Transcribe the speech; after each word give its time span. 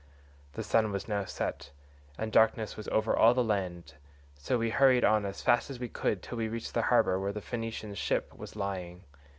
The 0.53 0.63
sun 0.63 0.91
was 0.91 1.07
now 1.07 1.25
set, 1.25 1.69
and 2.17 2.31
darkness 2.31 2.75
was 2.75 2.87
over 2.87 3.15
all 3.15 3.35
the 3.35 3.43
land, 3.43 3.93
so 4.33 4.57
we 4.57 4.71
hurried 4.71 5.03
on 5.05 5.27
as 5.27 5.43
fast 5.43 5.69
as 5.69 5.79
we 5.79 5.89
could 5.89 6.23
till 6.23 6.39
we 6.39 6.47
reached 6.47 6.73
the 6.73 6.81
harbour, 6.89 7.19
where 7.19 7.31
the 7.31 7.39
Phoenician 7.39 7.93
ship 7.93 8.35
was 8.35 8.55
lying. 8.55 9.03